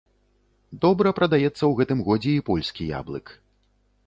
[0.85, 3.37] Добра прадаецца ў гэтым годзе і польскі яблык.